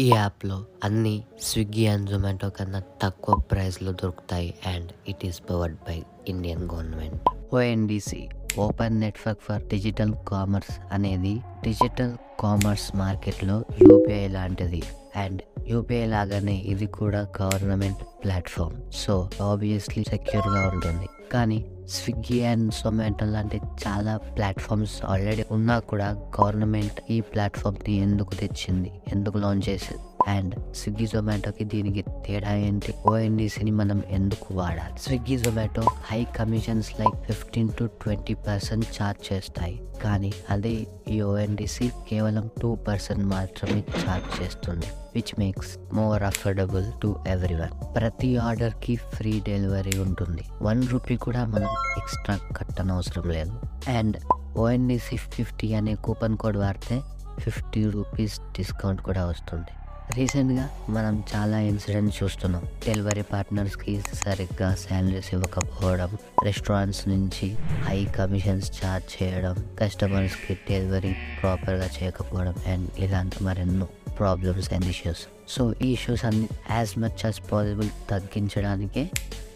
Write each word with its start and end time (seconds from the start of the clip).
ఈ 0.00 0.10
యాప్లో 0.10 0.64
అన్ని 0.84 1.22
స్విగ్గీ 1.42 1.86
అండ్ 1.86 2.10
జొమాటో 2.10 2.48
కన్నా 2.48 2.82
తక్కువ 3.02 3.34
ప్రైస్లో 3.36 3.92
దొరుకుతాయి. 3.92 4.54
And 4.66 4.90
it 5.08 5.26
is 5.26 5.40
powered 5.50 5.74
by 5.74 6.02
Indian 6.28 6.62
government. 6.62 7.20
ONDC 7.54 8.28
open 8.58 9.00
network 9.00 9.40
for 9.42 9.62
digital 9.62 10.14
commerce 10.28 10.94
అనేది 10.94 11.34
డిజిటల్ 11.64 12.12
కామర్స్ 12.40 12.96
మార్కెట్లో 12.96 13.64
యూపీఐ 13.82 14.28
లాంటిది. 14.28 14.82
అండ్ 15.16 15.42
యూపీఐ 15.68 16.06
లాగానే 16.06 16.54
ఇది 16.54 16.86
కూడా 16.86 17.28
గవర్నమెంట్ 17.42 18.02
ప్లాట్ఫామ్. 18.24 18.76
సో 18.92 19.30
ఆబ్వియస్లీ 19.42 20.04
సెక్యూర్గా 20.08 20.68
ఉంటుంది. 20.68 21.08
కానీ 21.32 21.64
స్విగ్గీ 21.90 22.44
అండ్ 22.44 22.72
జొమాటో 22.72 23.26
లాంటి 23.26 23.60
చాలా 23.88 24.16
ప్లాట్ఫామ్స్ 24.16 25.04
ఆల్రెడీ 25.04 25.44
ఉన్నా 25.50 25.78
కూడా 25.78 26.10
గవర్నమెంట్ 26.10 27.00
ఈ 27.10 27.20
ప్లాట్ఫామ్ని 27.20 27.94
ఎందుకు 27.96 28.34
తెచ్చింది? 28.34 28.92
ఎందుకు 29.12 29.38
లాంచ్ 29.38 29.68
చేసింది 29.68 30.02
అండ్ 30.28 30.74
స్విగ్గీ 30.74 31.06
జొమాటోకి 31.06 31.64
దీనికి 31.64 32.02
తేడా 32.26 32.54
ఏంటి? 32.54 32.94
ఓఎన్డీసీని 33.06 33.70
మనం 33.70 34.02
ఎందుకు 34.10 34.54
వాడాలి? 34.54 35.02
Swiggy 35.02 35.38
Zomato 35.38 35.82
high 35.82 36.24
commissions 36.24 37.00
like 37.00 37.24
fifteen 37.24 37.68
to 37.78 37.84
twenty 38.02 38.34
percent 38.34 38.86
charge 39.02 39.32
చేస్తాయి. 39.32 39.80
కానీ 40.04 40.32
అదే 40.50 40.86
ఈ 41.08 41.20
ఓఎన్డీసీ 41.20 41.88
కేవలం 41.88 42.50
టూ 42.62 42.74
పర్సెంట్ 42.74 43.24
మాత్రమే 43.24 43.84
ఛార్జ్ 44.06 44.42
చేస్తుంది. 44.42 44.86
Which 45.14 45.32
makes 45.38 45.94
more 45.94 46.22
affordable 46.22 46.86
to 47.02 47.16
everyone 47.54 47.94
ప్రతి 47.96 48.36
ఆర్డర్కి 48.36 48.96
ఫ్రీ 48.96 49.40
డెలివరీ 49.48 49.98
ఉంటుంది. 49.98 50.44
వన్ 50.62 50.88
రూపీ 50.88 51.16
కూడా 51.16 51.44
మనం 51.44 51.68
ఎక్స్ట్రా 51.96 52.38
కట్టనవసరం 52.56 53.30
లేదు. 53.30 53.60
అండ్ 53.90 54.16
ఓఎన్డీసీ 54.56 55.16
ఫిఫ్టీ 55.16 55.74
అనే 55.74 55.94
కూపన్ 55.94 56.36
కోడ్ 56.36 56.56
వాడితే 56.56 57.00
ఫిఫ్టీ 57.38 57.90
రూపీస్ 57.90 58.40
డిస్కౌంట్ 58.40 59.02
కూడా 59.02 59.26
వస్తుంది. 59.26 59.66
రీసెంట్గా 60.14 60.68
మనం 60.88 61.24
చాలా 61.36 61.58
ఇన్సిడెంట్స్ 61.58 62.22
చూస్తున్నాం. 62.22 62.62
డెలివరీ 62.86 63.22
పార్ట్నర్స్కి 63.22 64.02
సరిగ్గా 64.14 64.74
శాలరీస్ 64.74 65.34
ఇవ్వకపోవడం 65.34 66.16
రెస్టారెంట్స్ 66.44 67.08
నుంచి 67.08 67.56
హై 67.88 68.04
కమిషన్స్ 68.04 68.84
ఛార్జ్ 68.84 69.22
చేయడం 69.22 69.64
కస్టమర్స్కి 69.80 70.54
డెలివరీ 70.54 71.16
ప్రాపర్గా 71.42 71.88
చేయకపోవడం 72.02 72.54
అండ్ 72.66 72.90
ఇలాంటి 72.98 73.44
మరెన్నో 73.44 73.88
ప్రాబ్లమ్స్ 74.18 74.72
అండ్ 74.72 74.86
ఇష్యూస్. 74.86 75.26
సో 75.52 75.62
ఈ 75.84 75.88
ఇష్యూస్ 75.92 76.24
అన్ని 76.24 76.48
యాజ్ 76.70 76.98
మచ్ 76.98 77.20
యాజ్ 77.24 77.40
పాసిబుల్ 77.52 77.88
తగ్గించడానికే 78.10 79.10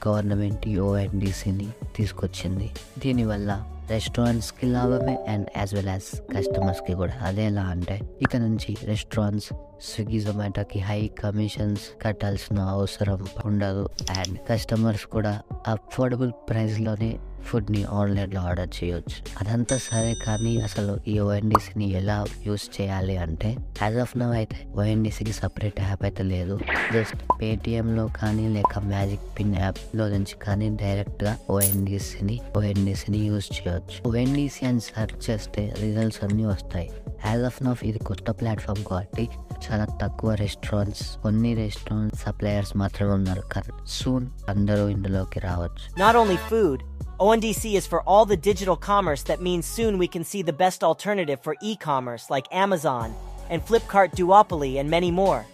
గవర్నమెంట్ 0.06 0.64
ఓఎన్డీసీని 0.78 1.69
తీసుకొచ్చింది. 1.97 2.70
దీనివల్ల 2.98 3.51
రెస్టారెంట్స్కి 3.91 4.67
లాభమే 4.67 5.14
అండ్ 5.28 5.47
యాజ్ 5.56 5.75
వెల్ 5.75 5.89
యాజ్ 5.89 6.09
కస్టమర్స్కి 6.36 6.95
కూడా. 6.95 7.14
అదేలా 7.23 7.62
అంటే 7.62 8.01
ఇక 8.23 8.36
నుంచి 8.36 8.77
రెస్టారెంట్స్ 8.84 9.48
స్విగ్గీ 9.83 10.20
జొమాటోకి 10.20 10.78
హై 10.78 11.11
కమిషన్స్ 11.23 11.84
కట్టాల్సిన 12.03 12.58
అవసరం 12.75 13.27
ఉండదు. 13.45 13.89
అండ్ 14.19 14.39
కస్టమర్స్ 14.51 15.06
కూడా 15.06 15.42
అఫోర్డబుల్ 15.67 16.33
ప్రైస్లోనే 16.51 17.11
ఫుడ్ని 17.48 17.83
ఆన్లైన్లో 17.98 18.41
ఆర్డర్ 18.48 18.70
చేయొచ్చు. 18.78 19.17
అదంతా 19.41 19.77
సరే 19.89 20.12
కానీ 20.27 20.53
అసలు 20.67 20.95
ఈ 21.12 21.14
ఓఎన్డీసీని 21.27 21.86
ఎలా 22.01 22.19
యూస్ 22.47 22.67
చేయాలి 22.77 23.17
అంటే 23.25 23.51
యాజ్ 23.83 23.98
ఆఫ్ 24.05 24.14
నవ్ 24.23 24.34
అయితే 24.41 24.59
ఓఎన్డీసీకి 24.81 25.34
సపరేట్ 25.41 25.81
యాప్ 25.86 26.05
అయితే 26.09 26.23
లేదు. 26.33 26.56
జస్ట్ 26.95 27.23
పేటిఎంలో 27.42 28.06
కానీ 28.20 28.48
లేక 28.56 28.78
మ్యాజిక్ 28.92 29.27
పిన్ 29.39 29.55
యాప్లో 29.62 30.06
నుంచి 30.14 30.36
కానీ 30.47 30.69
డైరెక్ట్గా 30.83 31.34
ఓఎన్డీసీని 31.56 32.36
ఓఎన్డీసీని 32.59 33.23
యూస్ 33.28 33.51
చేయొచ్చు. 33.58 33.98
ఓఎన్డీసీ 34.11 34.64
అని 34.70 34.84
సెర్చ్ 34.91 35.19
చేస్తే 35.31 35.64
రిజల్ట్స్ 35.84 36.20
అన్నీ 36.27 36.47
వస్తాయి. 36.53 36.89
యాజ్ 37.27 37.45
ఆఫ్ 37.51 37.61
నవ్ 37.67 37.81
ఇది 37.91 38.01
కొత్త 38.08 38.31
ప్లాట్ఫామ్ 38.41 38.83
కాబట్టి 38.91 39.25
చాలా 39.64 39.84
తక్కువ 40.01 40.31
రెస్టారెంట్స్ 40.34 41.05
కొన్ని 41.23 41.51
రెస్టారెంట్ 41.55 42.17
సప్లయర్స్ 42.25 42.73
మాత్రమే 42.77 43.12
ఉన్నారు. 43.12 43.42
కానీ 43.53 43.73
సూన్ 43.98 44.27
అందరూ 44.48 44.84
ఇందులోకి 44.89 45.41
రావచ్చు. 45.41 45.86
Not 46.03 46.17
only 46.23 46.39
food 46.51 46.83
ONDC 47.20 47.75
is 47.75 47.87
for 47.87 48.03
all 48.03 48.27
the 48.27 48.36
digital 48.36 48.75
commerce 48.75 49.23
that 49.23 49.41
means 49.41 49.67
soon 49.67 49.98
we 49.98 50.08
can 50.08 50.25
see 50.25 50.42
the 50.42 50.52
best 50.52 50.83
alternative 50.83 51.41
for 51.41 51.55
e-commerce 51.63 52.29
like 52.29 52.48
Amazon 52.51 53.14
and 53.51 53.64
Flipkart 53.64 54.17
duopoly 54.17 54.80
and 54.80 54.91
many 54.91 55.13
more. 55.13 55.47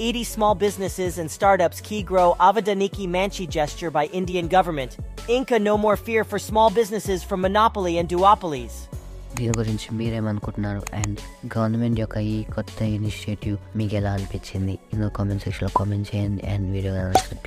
80 0.00 0.24
small 0.24 0.56
businesses 0.56 1.18
and 1.18 1.30
startups 1.30 1.80
key 1.80 2.02
grow 2.02 2.34
Avadaniki 2.40 3.06
Manchi 3.06 3.48
gesture 3.48 3.88
by 3.88 4.06
Indian 4.06 4.48
government. 4.48 4.96
Inca 5.28 5.60
no 5.60 5.78
more 5.78 5.96
fear 5.96 6.24
for 6.24 6.40
small 6.40 6.70
businesses 6.70 7.22
from 7.22 7.40
monopoly 7.40 7.98
and 7.98 8.08
duopolies. 8.08 8.88
దీని 9.38 9.58
గురించి 9.58 9.88
మీరేమనుకుంటున్నారు? 9.92 10.82
And 10.94 11.18
government 11.58 12.00
యొక్క 12.00 12.16
ఈ 12.16 12.36
కొత్త 12.42 12.82
initiative 12.82 13.56
మీకు 13.76 13.94
ఎలా 13.94 14.12
అనిపించింది? 14.12 14.74
ఇందులో 14.92 15.10
కామెంట్ 15.10 15.42
సెక్షన్లో 15.42 15.72
కామెంట్ 15.76 16.08
చేయండి. 16.14 16.46
అండ్ 16.46 16.72
వీడియో 16.72 16.94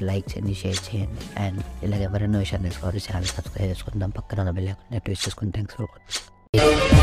లైక్ 0.02 0.28
చేయండి 0.32 0.54
షేర్ 0.54 0.82
చేయండి. 0.90 1.42
అండ్ 1.42 1.62
ఇలాగ 1.84 2.02
ఎవరైనా 2.02 2.40
విషయాలు 2.40 2.64
తెలుసుకోవాలి. 2.64 3.02
ఛానల్ 3.12 3.26
సబ్స్క్రైబ్ 3.26 3.72
చేసుకుందాం. 3.72 4.10
పక్కన 4.10 4.40
ఉన్న 4.40 4.52
బెల్ 4.52 4.70
ఐకాన్ 4.74 4.94
యాక్టివేట్ 4.94 5.24
చేసుకుని 5.28 5.52
థ్యాంక్స్ 5.52 5.76
ఫర్ 5.76 5.88
వాచింగ్ 5.94 6.99